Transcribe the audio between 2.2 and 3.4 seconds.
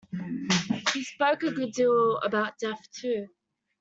about death, too.